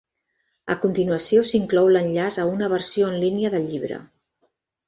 A 0.75 0.77
continuació 0.85 1.43
s'inclou 1.49 1.91
l'enllaç 1.97 2.39
a 2.39 2.47
una 2.55 2.71
versió 2.75 3.13
en 3.15 3.23
línia 3.25 3.53
del 3.57 3.69
llibre. 3.75 4.01